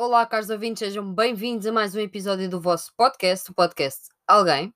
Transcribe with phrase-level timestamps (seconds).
[0.00, 4.72] Olá, caros ouvintes, sejam bem-vindos a mais um episódio do vosso podcast, o podcast Alguém.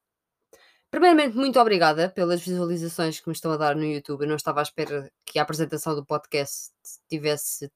[0.90, 4.22] Primeiramente, muito obrigada pelas visualizações que me estão a dar no YouTube.
[4.22, 6.72] Eu não estava à espera que a apresentação do podcast
[7.08, 7.70] tivesse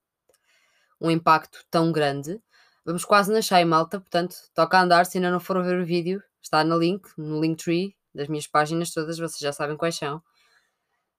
[1.00, 2.42] um impacto tão grande.
[2.84, 5.06] Vamos quase na cheia, malta, portanto, toca a andar.
[5.06, 8.90] Se ainda não foram ver o vídeo, está no link, no Linktree das minhas páginas
[8.90, 10.20] todas, vocês já sabem quais são.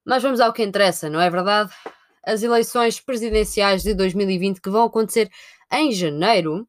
[0.04, 1.71] Mas vamos ao que interessa, não é verdade?
[2.21, 5.32] As eleições presidenciais de 2020 que vão acontecer
[5.71, 6.68] em janeiro,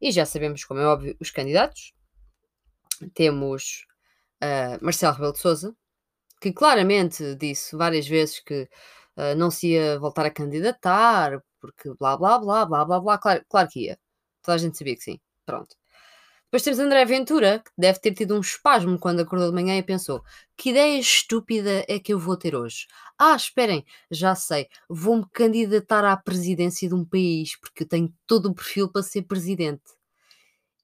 [0.00, 1.92] e já sabemos, como é óbvio, os candidatos.
[3.14, 3.86] Temos
[4.42, 5.76] uh, Marcelo Rebelo de Souza,
[6.40, 8.68] que claramente disse várias vezes que
[9.16, 13.44] uh, não se ia voltar a candidatar, porque blá blá blá blá blá blá, claro,
[13.48, 13.98] claro que ia.
[14.42, 15.20] Toda a gente sabia que sim.
[15.44, 15.76] Pronto.
[16.46, 19.82] Depois temos André Ventura, que deve ter tido um espasmo quando acordou de manhã e
[19.82, 20.22] pensou:
[20.56, 22.86] que ideia estúpida é que eu vou ter hoje?
[23.18, 28.46] Ah, esperem, já sei, vou-me candidatar à presidência de um país, porque eu tenho todo
[28.46, 29.82] o perfil para ser presidente.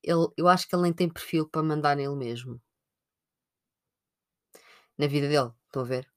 [0.02, 2.60] Ele, eu acho que ele nem tem perfil para mandar nele mesmo.
[4.98, 6.08] Na vida dele, estão a ver?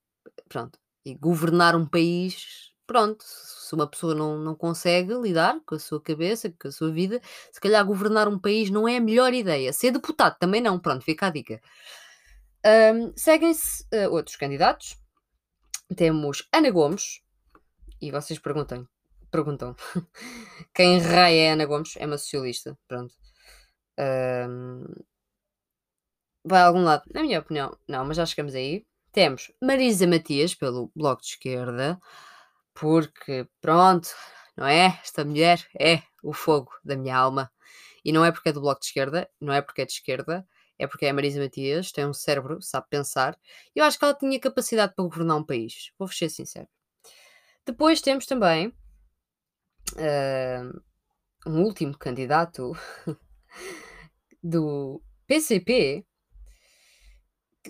[0.50, 0.80] Pronto.
[1.06, 6.02] E governar um país pronto, se uma pessoa não, não consegue lidar com a sua
[6.02, 9.74] cabeça, com a sua vida, se calhar governar um país não é a melhor ideia.
[9.74, 11.62] Ser deputado também não, pronto, fica a dica.
[12.66, 14.98] Um, Seguem-se uh, outros candidatos.
[15.96, 17.22] Temos Ana Gomes,
[18.02, 18.88] e vocês perguntam,
[19.32, 19.76] perguntam
[20.74, 21.96] quem raia é Ana Gomes?
[21.98, 23.14] É uma socialista, pronto.
[24.00, 24.86] Um,
[26.44, 28.86] vai a algum lado, na minha opinião, não, mas já chegamos aí.
[29.12, 32.00] Temos Marisa Matias, pelo Bloco de Esquerda.
[32.76, 34.10] Porque, pronto,
[34.56, 35.00] não é?
[35.02, 37.50] Esta mulher é o fogo da minha alma.
[38.04, 40.46] E não é porque é do Bloco de Esquerda, não é porque é de esquerda,
[40.78, 43.40] é porque é a Marisa Matias, tem um cérebro, sabe pensar.
[43.74, 45.92] E eu acho que ela tinha capacidade para governar um país.
[45.98, 46.68] Vou ser sincero.
[47.66, 48.68] Depois temos também
[49.94, 50.82] uh,
[51.48, 52.74] um último candidato
[54.44, 56.06] do PCP,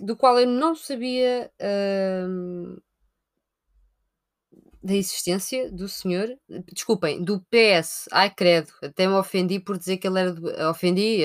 [0.02, 1.50] do qual eu não sabia.
[1.60, 2.82] Uh,
[4.86, 6.28] da existência do senhor,
[6.72, 8.08] desculpem, do PS.
[8.12, 11.24] Ai, credo, até me ofendi por dizer que ele era do, ofendi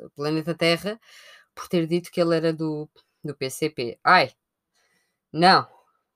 [0.00, 0.98] o planeta Terra
[1.54, 2.88] por ter dito que ele era do,
[3.22, 3.98] do PCP.
[4.02, 4.32] Ai,
[5.32, 5.68] não,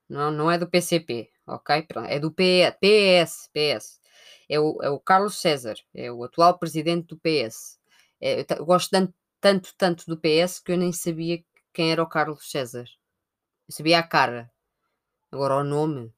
[0.09, 1.87] não, não é do PCP, ok?
[2.09, 4.01] É do PS, PS.
[4.49, 7.79] É o, é o Carlos César, é o atual presidente do PS.
[8.21, 11.45] É, eu gosto tanto, tanto, tanto do PS que eu nem sabia
[11.75, 12.87] quem era o Carlos César.
[13.69, 14.51] Eu sabia a cara.
[15.31, 16.13] Agora o nome,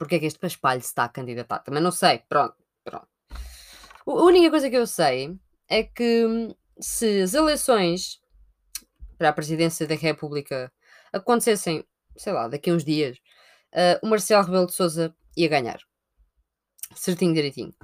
[0.00, 1.58] porque é que este Paspalho se está a candidatar?
[1.58, 2.22] Também não sei.
[2.26, 3.06] Pronto, pronto.
[4.06, 5.38] A única coisa que eu sei
[5.68, 8.18] é que hum, se as eleições
[9.18, 10.72] para a presidência da República
[11.12, 11.84] acontecessem,
[12.16, 13.18] sei lá, daqui a uns dias,
[13.74, 15.78] uh, o Marcelo Rebelo de Souza ia ganhar.
[16.94, 17.74] Certinho, direitinho.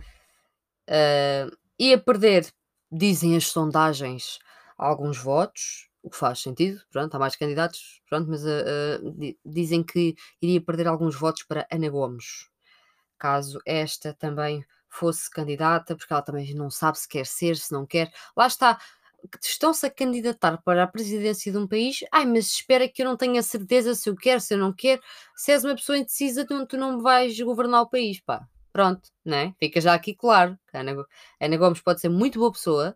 [0.88, 2.50] Uh, ia perder,
[2.90, 4.38] dizem as sondagens,
[4.78, 9.82] alguns votos, o que faz sentido, pronto, há mais candidatos, pronto, mas uh, uh, dizem
[9.82, 12.48] que iria perder alguns votos para Ana Gomes,
[13.18, 17.84] caso esta também fosse candidata, porque ela também não sabe se quer ser, se não
[17.84, 18.12] quer.
[18.36, 18.78] Lá está,
[19.42, 23.16] estão-se a candidatar para a presidência de um país, ai, mas espera que eu não
[23.16, 25.02] tenha certeza se eu quero, se eu não quero.
[25.34, 28.46] Se és uma pessoa indecisa, tu, tu não vais governar o país, pá.
[28.72, 29.54] Pronto, né?
[29.58, 30.56] Fica já aqui claro.
[30.72, 31.04] Ana,
[31.40, 32.94] Ana Gomes pode ser muito boa pessoa,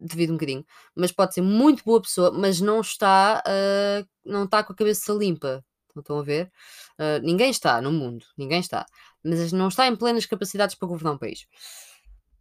[0.00, 4.64] devido um bocadinho, mas pode ser muito boa pessoa, mas não está, uh, não está
[4.64, 5.64] com a cabeça limpa.
[5.96, 6.50] Estão a ver?
[6.98, 8.86] Uh, ninguém está no mundo, ninguém está,
[9.24, 11.46] mas não está em plenas capacidades para governar um país.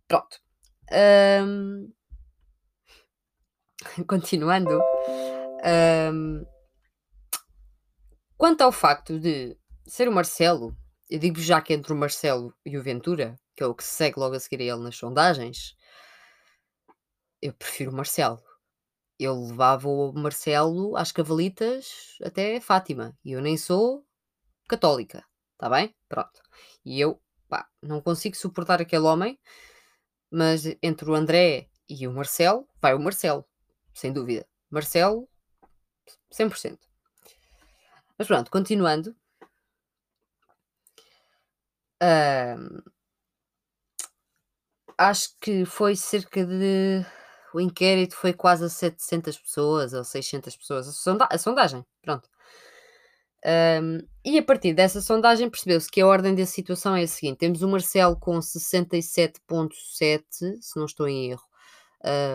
[0.07, 0.39] Pronto.
[1.43, 1.91] Um...
[4.07, 4.79] Continuando.
[6.13, 6.45] Um...
[8.37, 10.75] Quanto ao facto de ser o Marcelo,
[11.09, 14.19] eu digo já que entre o Marcelo e o Ventura, que é o que segue
[14.19, 15.75] logo a seguir a ele nas sondagens,
[17.41, 18.41] eu prefiro o Marcelo.
[19.19, 23.17] Eu levava o Marcelo às cavalitas até Fátima.
[23.23, 24.05] E eu nem sou
[24.67, 25.25] católica.
[25.53, 25.95] Está bem?
[26.07, 26.41] Pronto.
[26.85, 29.39] E eu, pá, não consigo suportar aquele homem.
[30.31, 33.45] Mas entre o André e o Marcelo, vai o Marcelo.
[33.93, 34.47] Sem dúvida.
[34.69, 35.27] Marcelo,
[36.31, 36.79] 100%.
[38.17, 39.15] Mas pronto, continuando.
[44.97, 47.05] acho que foi cerca de
[47.53, 52.27] o inquérito foi quase a 700 pessoas ou 600 pessoas, a, sonda a sondagem, pronto.
[53.45, 57.37] Um, e a partir dessa sondagem percebeu-se que a ordem da situação é a seguinte:
[57.37, 60.23] temos o Marcelo com 67,7,
[60.59, 61.43] se não estou em erro,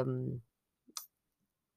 [0.06, 0.40] um,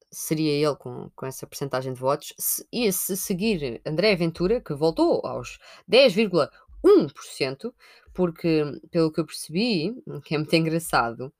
[0.09, 4.73] seria ele com, com essa percentagem de votos, se, e se seguir André Ventura, que
[4.73, 5.59] voltou aos
[5.91, 6.49] 10,1
[6.83, 7.73] 1%,
[8.13, 9.93] porque, pelo que eu percebi,
[10.23, 11.33] que é muito engraçado,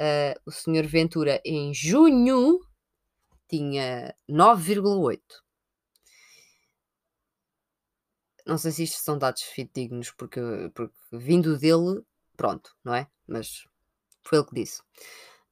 [0.00, 2.60] uh, o senhor Ventura em junho
[3.48, 5.20] tinha 9,8%.
[8.46, 10.40] Não sei se isto são dados fidedignos, porque,
[10.74, 12.02] porque vindo dele,
[12.36, 13.08] pronto, não é?
[13.26, 13.64] Mas
[14.22, 14.82] foi ele que disse.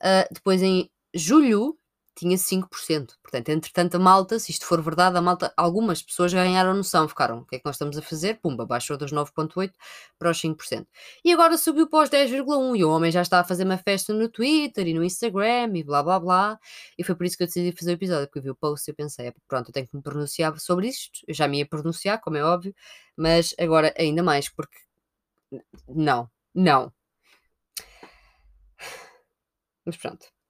[0.01, 1.79] Uh, depois em julho
[2.15, 3.17] tinha 5%.
[3.23, 7.39] Portanto, entretanto, a malta, se isto for verdade, a malta, algumas pessoas ganharam noção, ficaram,
[7.41, 8.41] o que é que nós estamos a fazer?
[8.41, 9.73] Pumba, baixou dos 9,8%
[10.19, 10.87] para os 5%.
[11.25, 14.13] E agora subiu para os 10,1% e o homem já está a fazer uma festa
[14.13, 16.59] no Twitter e no Instagram e blá blá blá.
[16.99, 18.89] E foi por isso que eu decidi fazer o episódio, porque eu vi o post
[18.89, 21.21] e eu pensei, pronto, eu tenho que me pronunciar sobre isto.
[21.27, 22.75] Eu já me ia pronunciar, como é óbvio,
[23.17, 24.77] mas agora ainda mais, porque
[25.89, 26.93] não, não.
[29.85, 30.42] Mas pronto.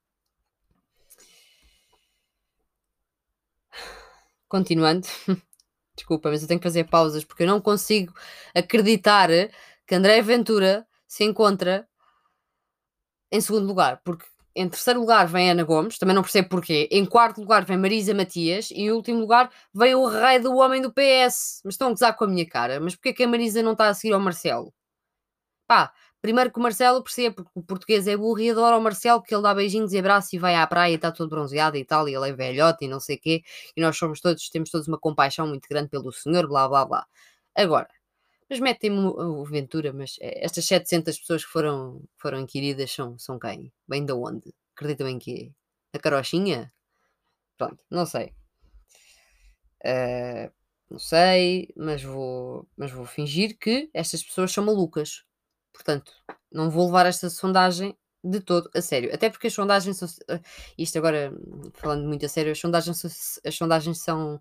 [4.53, 5.09] Continuando,
[5.97, 8.13] desculpa, mas eu tenho que fazer pausas porque eu não consigo
[8.55, 9.31] acreditar
[9.87, 11.89] que André Ventura se encontra
[13.31, 16.87] em segundo lugar, porque em terceiro lugar vem Ana Gomes, também não percebo porquê.
[16.93, 20.83] Em quarto lugar vem Marisa Matias e em último lugar vem o rei do homem
[20.83, 21.63] do PS.
[21.65, 22.79] Mas estão a gozar com a minha cara.
[22.79, 24.71] Mas porquê que a Marisa não está a seguir ao Marcelo?
[25.67, 29.21] Pá, Primeiro que o Marcelo percebe, porque o português é burro e adora o Marcelo,
[29.21, 31.85] que ele dá beijinhos e abraços e vai à praia e está todo bronzeado e
[31.85, 33.43] tal, e ele é velhote e não sei o quê,
[33.77, 37.07] e nós somos todos, temos todos uma compaixão muito grande pelo senhor, blá blá blá.
[37.57, 37.89] Agora,
[38.49, 43.39] mas metem-me o Ventura, mas eh, estas 700 pessoas que foram, foram inquiridas são, são
[43.39, 43.73] quem?
[43.89, 44.55] Bem da onde?
[44.77, 45.53] Acreditam em quê?
[45.93, 46.73] A carochinha?
[47.59, 48.33] Pronto, não sei.
[49.85, 50.53] Uh,
[50.91, 55.25] não sei, mas vou, mas vou fingir que estas pessoas são malucas.
[55.73, 56.13] Portanto,
[56.53, 59.13] não vou levar esta sondagem de todo a sério.
[59.15, 60.09] Até porque as sondagens são.
[60.29, 60.41] Eh,
[60.79, 61.33] isto agora,
[61.75, 63.05] falando muito a sério, as sondagens,
[63.45, 64.41] as sondagens são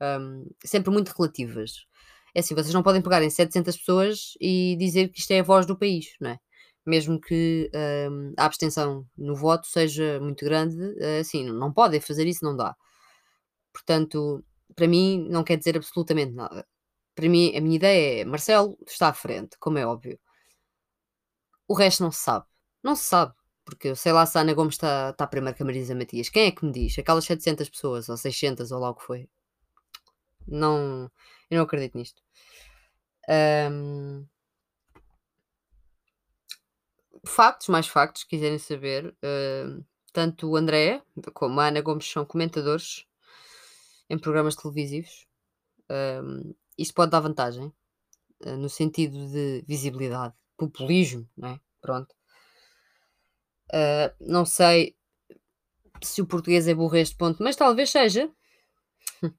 [0.00, 1.86] um, sempre muito relativas.
[2.34, 5.42] É assim, vocês não podem pegar em 700 pessoas e dizer que isto é a
[5.42, 6.38] voz do país, não é?
[6.86, 7.70] Mesmo que
[8.10, 12.56] um, a abstenção no voto seja muito grande, eh, assim, não podem fazer isso, não
[12.56, 12.74] dá.
[13.72, 14.44] Portanto,
[14.76, 16.66] para mim, não quer dizer absolutamente nada.
[17.14, 20.18] Para mim, a minha ideia é Marcelo está à frente, como é óbvio.
[21.68, 22.46] O resto não se sabe.
[22.82, 23.34] Não se sabe.
[23.64, 26.28] Porque sei lá se a Ana Gomes está, está primeiro que a Marisa Matias.
[26.28, 26.98] Quem é que me diz?
[26.98, 29.28] Aquelas 700 pessoas, ou 600, ou lá o que foi.
[30.46, 31.10] Não,
[31.50, 32.20] eu não acredito nisto.
[33.70, 34.26] Um,
[37.24, 39.14] factos, mais factos, se quiserem saber.
[39.22, 43.06] Uh, tanto o André como a Ana Gomes são comentadores
[44.10, 45.26] em programas televisivos.
[45.90, 47.72] Um, isto pode dar vantagem,
[48.44, 51.60] uh, no sentido de visibilidade populismo, não é?
[51.80, 52.14] Pronto.
[53.72, 54.96] Uh, não sei
[56.02, 58.30] se o português é burro a este ponto, mas talvez seja.
[59.22, 59.32] Uh,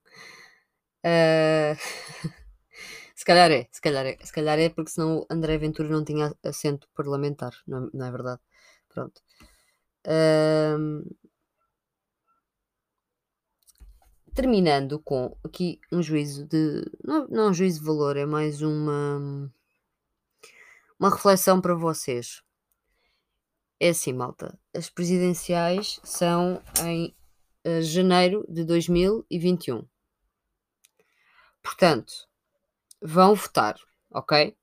[3.15, 6.35] se calhar é, se calhar é, se calhar é porque senão André Ventura não tinha
[6.43, 8.41] assento parlamentar, não, não é verdade?
[8.89, 9.21] Pronto.
[10.05, 11.15] Uh,
[14.33, 16.83] terminando com aqui um juízo de.
[17.03, 19.51] Não, não um juízo de valor, é mais uma
[21.03, 22.41] uma reflexão para vocês.
[23.77, 24.57] É assim, malta.
[24.73, 27.13] As presidenciais são em
[27.67, 29.85] uh, janeiro de 2021.
[31.61, 32.13] Portanto,
[33.01, 33.75] vão votar,
[34.11, 34.55] ok?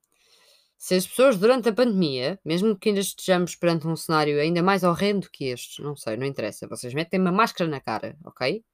[0.78, 4.82] Se as pessoas durante a pandemia, mesmo que ainda estejamos perante um cenário ainda mais
[4.82, 8.64] horrendo que este, não sei, não interessa, vocês metem uma máscara na cara, ok?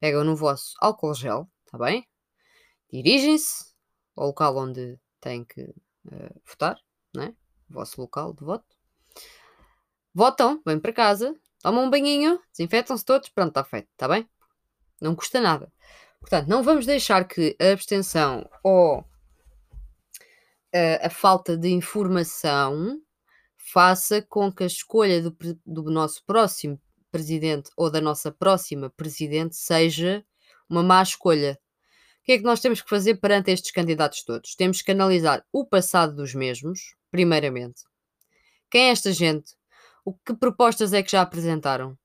[0.00, 2.04] Pegam no vosso álcool gel, tá bem?
[2.92, 3.72] Dirigem-se
[4.16, 5.72] ao local onde têm que
[6.06, 6.78] uh, votar,
[7.14, 7.34] né?
[7.70, 8.76] o vosso local de voto.
[10.14, 14.28] Votam, vêm para casa, tomam um banhinho, desinfetam-se todos, pronto, está feito, está bem?
[15.00, 15.72] Não custa nada.
[16.20, 19.06] Portanto, não vamos deixar que a abstenção ou uh,
[21.02, 23.00] a falta de informação
[23.56, 26.80] faça com que a escolha do, do nosso próximo
[27.10, 30.24] presidente ou da nossa próxima presidente seja
[30.68, 31.58] uma má escolha.
[32.22, 34.54] O que é que nós temos que fazer perante estes candidatos todos?
[34.54, 37.82] Temos que analisar o passado dos mesmos, primeiramente.
[38.70, 39.56] Quem é esta gente?
[40.04, 41.98] O que propostas é que já apresentaram?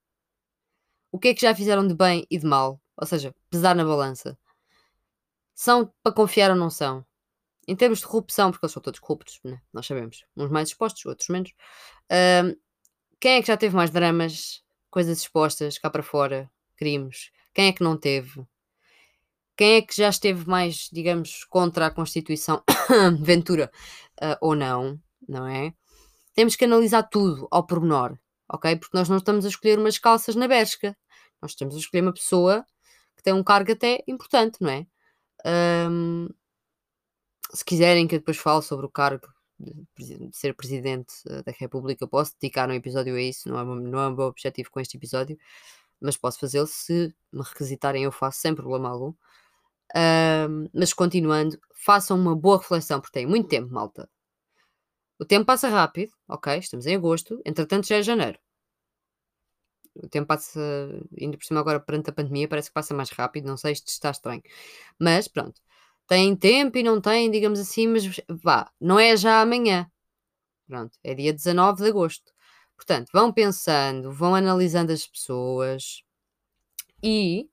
[1.11, 2.81] O que é que já fizeram de bem e de mal?
[2.97, 4.35] Ou seja, pesar na balança.
[5.53, 7.05] São para confiar ou não são?
[7.67, 9.61] Em termos de corrupção, porque eles são todos corruptos, né?
[9.71, 10.25] nós sabemos.
[10.35, 11.53] Uns mais expostos, outros menos.
[13.19, 17.29] Quem é que já teve mais dramas, coisas expostas cá para fora, crimes?
[17.53, 18.43] Quem é que não teve?
[19.57, 22.63] Quem é que já esteve mais, digamos, contra a Constituição
[23.19, 23.71] Ventura
[24.21, 25.73] uh, ou não, não é?
[26.35, 28.75] Temos que analisar tudo ao pormenor, ok?
[28.75, 30.95] Porque nós não estamos a escolher umas calças na Bershka.
[31.41, 32.65] Nós estamos a escolher uma pessoa
[33.15, 34.85] que tem um cargo até importante, não é?
[35.89, 36.29] Um,
[37.53, 39.27] se quiserem que eu depois fale sobre o cargo
[39.59, 43.63] de, ser Presidente eh, da República, eu posso dedicar um episódio a isso, não é,
[43.63, 45.37] não é o meu objetivo com este episódio,
[45.99, 49.13] mas posso fazê-lo se me requisitarem, eu faço sem problema algum.
[50.73, 54.09] Mas continuando, façam uma boa reflexão, porque tem muito tempo, malta.
[55.19, 56.57] O tempo passa rápido, ok?
[56.57, 58.37] Estamos em agosto, entretanto já é janeiro.
[59.95, 60.59] O tempo passa,
[61.17, 63.87] indo por cima agora perante a pandemia, parece que passa mais rápido, não sei, isto
[63.87, 64.43] está estranho.
[64.99, 65.59] Mas pronto,
[66.05, 69.89] tem tempo e não tem, digamos assim, mas vá, não é já amanhã.
[70.67, 72.31] Pronto, é dia 19 de agosto.
[72.75, 76.03] Portanto, vão pensando, vão analisando as pessoas
[77.01, 77.49] e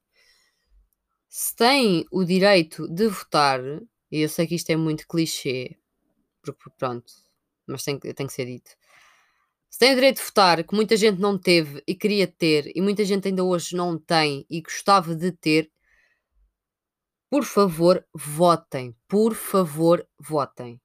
[1.37, 3.61] se têm o direito de votar,
[4.09, 5.77] e eu sei que isto é muito clichê,
[6.41, 7.13] porque pronto,
[7.67, 8.71] mas tem, tem que ser dito.
[9.69, 12.81] Se têm o direito de votar, que muita gente não teve e queria ter, e
[12.81, 15.73] muita gente ainda hoje não tem e gostava de ter,
[17.29, 18.95] por favor, votem.
[19.09, 20.81] Por favor, votem.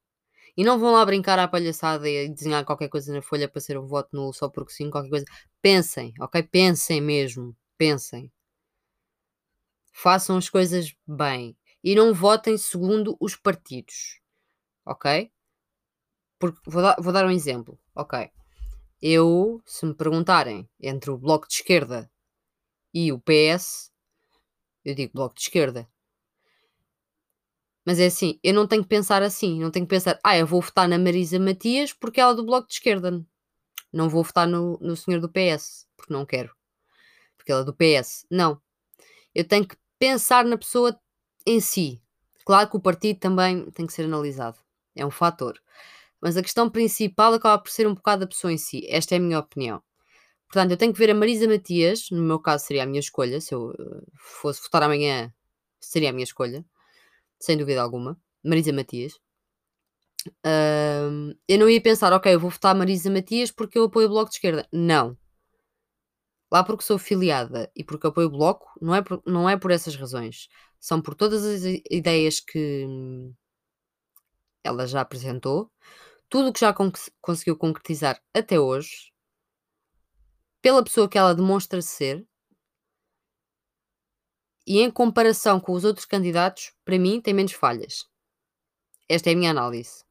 [0.57, 3.77] E não vão lá brincar à palhaçada e desenhar qualquer coisa na folha para ser
[3.77, 5.25] um voto nulo só porque sim, qualquer coisa.
[5.61, 6.41] Pensem, ok?
[6.41, 7.55] Pensem mesmo.
[7.77, 8.31] Pensem.
[10.01, 11.57] Façam as coisas bem.
[11.83, 14.21] E não votem segundo os partidos.
[14.85, 15.29] Ok?
[16.39, 17.77] Porque vou dar, vou dar um exemplo.
[17.93, 18.31] Ok.
[19.01, 22.09] Eu, se me perguntarem entre o Bloco de Esquerda
[22.93, 23.91] e o PS,
[24.85, 25.85] eu digo Bloco de Esquerda.
[27.85, 30.47] Mas é assim, eu não tenho que pensar assim, não tenho que pensar, ah, eu
[30.47, 33.21] vou votar na Marisa Matias porque ela é do Bloco de Esquerda.
[33.91, 36.55] Não vou votar no, no senhor do PS, porque não quero.
[37.35, 38.25] Porque ela é do PS.
[38.31, 38.61] Não.
[39.35, 40.99] Eu tenho que pensar na pessoa
[41.45, 42.01] em si.
[42.45, 44.57] Claro que o partido também tem que ser analisado.
[44.95, 45.59] É um fator.
[46.21, 48.85] Mas a questão principal acaba por ser um bocado a pessoa em si.
[48.89, 49.81] Esta é a minha opinião.
[50.47, 53.39] Portanto, eu tenho que ver a Marisa Matias, no meu caso seria a minha escolha.
[53.39, 55.31] Se eu eh, fosse votar amanhã,
[55.79, 56.65] seria a minha escolha,
[57.39, 58.19] sem dúvida alguma.
[58.43, 59.13] Marisa Matias.
[60.45, 64.09] Uh, eu não ia pensar, ok, eu vou votar Marisa Matias porque eu apoio o
[64.09, 64.67] Bloco de Esquerda.
[64.73, 65.17] Não.
[66.51, 69.71] Lá porque sou filiada e porque apoio o Bloco, não é por, não é por
[69.71, 70.47] essas razões.
[70.79, 72.87] São por todas as ideias que
[74.63, 75.71] ela já apresentou,
[76.29, 76.91] tudo o que já con
[77.21, 79.11] conseguiu concretizar até hoje,
[80.61, 82.25] pela pessoa que ela demonstra ser,
[84.65, 88.05] e em comparação com os outros candidatos, para mim tem menos falhas.
[89.07, 90.03] Esta é a minha análise.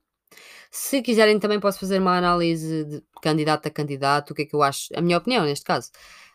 [0.70, 4.54] Se quiserem, também posso fazer uma análise de candidato a candidato, o que é que
[4.54, 5.90] eu acho, a minha opinião neste caso.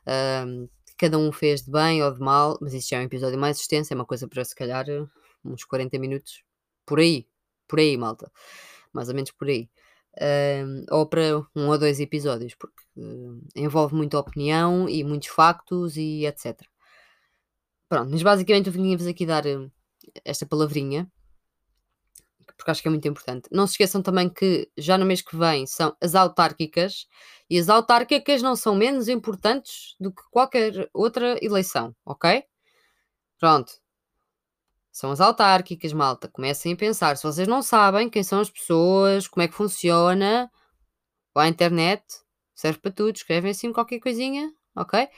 [0.07, 0.67] Um,
[0.97, 3.59] cada um fez de bem ou de mal, mas isso já é um episódio mais
[3.59, 4.85] extenso, é uma coisa para se calhar
[5.43, 6.43] uns 40 minutos
[6.85, 7.27] por aí,
[7.67, 8.31] por aí, malta.
[8.93, 9.69] Mais ou menos por aí.
[10.91, 16.25] Ou para um ou dois episódios, porque uh, envolve muita opinião e muitos factos e
[16.25, 16.61] etc.
[17.89, 19.71] Pronto, mas basicamente eu vim-vos aqui dar uh,
[20.23, 21.11] esta palavrinha,
[22.63, 23.49] porque acho que é muito importante.
[23.51, 27.07] Não se esqueçam também que já no mês que vem são as autárquicas,
[27.49, 32.41] e as autárquicas não são menos importantes do que qualquer outra eleição, ok?
[33.37, 33.73] Pronto,
[34.93, 36.29] são as autárquicas, malta.
[36.29, 37.17] Comecem a pensar.
[37.17, 40.49] Se vocês não sabem quem são as pessoas, como é que funciona,
[41.35, 42.03] vá à internet,
[42.55, 43.15] serve para tudo.
[43.15, 45.09] Escrevem assim qualquer coisinha, ok?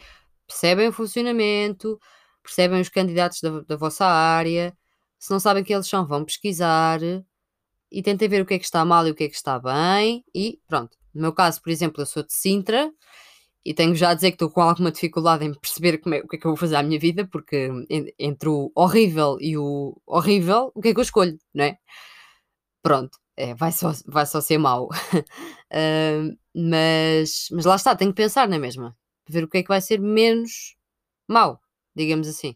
[0.47, 1.99] Percebem o funcionamento,
[2.41, 4.75] percebem os candidatos da, da vossa área.
[5.19, 6.99] Se não sabem quem eles são, vão pesquisar
[7.95, 9.57] e tentem ver o que é que está mal e o que é que está
[9.57, 10.21] bem.
[10.35, 10.97] E pronto.
[11.13, 12.91] No meu caso, por exemplo, eu sou de Sintra
[13.63, 16.35] e tenho já a dizer que estou com alguma dificuldade em perceber é, o que
[16.35, 17.69] é que eu vou fazer à minha vida, porque
[18.19, 21.77] entre o horrível e o horrível, o que é que eu escolho, não é?
[22.83, 24.89] Pronto, é, vai, só, vai só ser mau.
[25.71, 28.93] uh, mas, mas lá está, tenho que pensar na é mesma,
[29.29, 30.75] ver o que é que vai ser menos
[31.29, 31.61] mau,
[31.95, 32.55] digamos assim.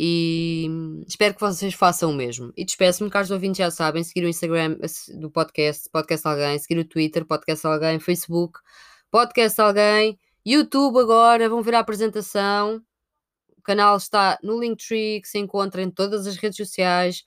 [0.00, 0.68] E
[1.08, 2.52] espero que vocês façam o mesmo.
[2.56, 4.76] E despeço-me, caros ouvintes já sabem, seguir o Instagram
[5.18, 8.60] do podcast, podcast alguém, seguir o Twitter, podcast alguém, Facebook,
[9.10, 12.80] podcast alguém, YouTube agora, vão ver a apresentação.
[13.56, 17.24] O canal está no Linktree, que se encontra em todas as redes sociais.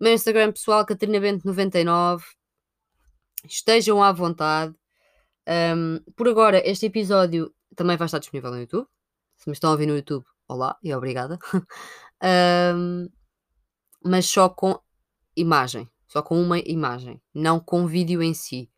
[0.00, 2.24] Meu Instagram pessoal, Catarina Bento 99.
[3.48, 4.74] Estejam à vontade.
[5.48, 8.88] Um, por agora, este episódio também vai estar disponível no YouTube.
[9.36, 11.38] Se me estão a ouvir no YouTube, olá e obrigada.
[12.74, 13.08] um,
[14.04, 14.78] mas só com
[15.36, 18.70] imagem, só com uma imagem, não com vídeo em si.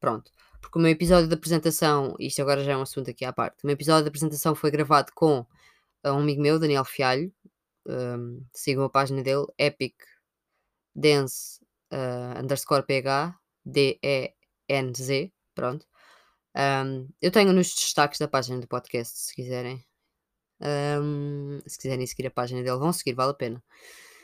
[0.00, 0.30] Pronto
[0.72, 3.62] porque o meu episódio de apresentação, isto agora já é um assunto aqui à parte,
[3.62, 5.46] o meu episódio de apresentação foi gravado com uh,
[6.06, 7.30] um amigo meu, Daniel Fialho,
[7.86, 9.94] um, sigam a página dele, Epic
[10.94, 11.60] Dance
[11.92, 13.36] uh, underscore PH,
[13.66, 15.86] D-E-N-Z, pronto.
[16.56, 19.84] Um, eu tenho nos destaques da página do podcast, se quiserem.
[20.62, 23.62] Um, se quiserem seguir a página dele, vão seguir, vale a pena.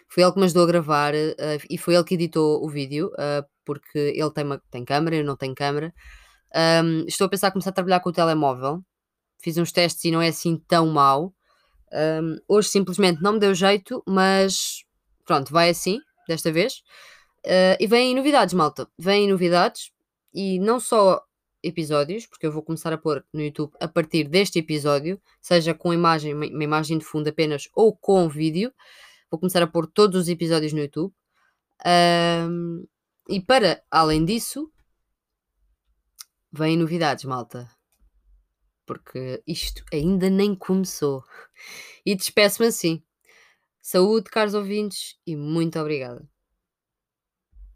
[0.09, 3.09] Foi ele que me ajudou a gravar, uh, e foi ele que editou o vídeo,
[3.15, 5.93] uh, porque ele tem, uma, tem câmera, eu não tenho câmera.
[6.83, 8.83] Um, estou a pensar em começar a trabalhar com o telemóvel.
[9.43, 11.35] Fiz uns testes e não é assim tão mau.
[11.93, 14.85] Um, hoje simplesmente não me deu jeito, mas
[15.27, 16.83] pronto, vai assim, desta vez.
[17.45, 18.89] Uh, e vêm novidades, malta.
[18.99, 19.91] Vêm novidades
[20.35, 21.23] e não só
[21.63, 25.93] episódios, porque eu vou começar a pôr no YouTube a partir deste episódio, seja com
[25.93, 28.73] imagem, uma imagem de fundo apenas ou com vídeo.
[29.31, 31.13] Vou começar a pôr todos os episódios no YouTube.
[31.87, 32.87] Um,
[33.29, 34.73] e para além disso,
[36.53, 37.71] vêm novidades, malta.
[38.87, 41.23] Porque isto ainda nem começou.
[42.07, 43.03] E despeço-me assim.
[43.83, 46.29] Saúde, caros ouvintes, e muito obrigada.